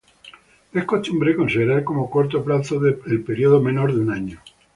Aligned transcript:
Es 0.73 0.83
costumbre 0.85 1.35
considerar 1.35 1.83
como 1.83 2.09
corto 2.09 2.43
plazo 2.43 2.83
el 2.83 3.23
período 3.23 3.61
menor 3.61 3.93
de 3.93 4.01
un 4.01 4.09
año. 4.11 4.39